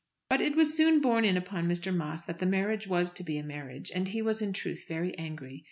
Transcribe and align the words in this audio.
But 0.31 0.41
it 0.41 0.55
was 0.55 0.75
soon 0.75 0.99
borne 0.99 1.25
in 1.25 1.37
upon 1.37 1.67
Mr. 1.69 1.95
Moss 1.95 2.23
that 2.23 2.39
the 2.39 2.47
marriage 2.47 2.87
was 2.87 3.13
to 3.13 3.23
be 3.23 3.37
a 3.37 3.43
marriage, 3.43 3.91
and 3.93 4.07
he 4.07 4.23
was 4.23 4.41
in 4.41 4.51
truth 4.51 4.85
very 4.87 5.15
angry. 5.15 5.59